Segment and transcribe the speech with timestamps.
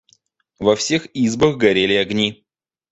[0.59, 2.43] Во всех избах горели огни.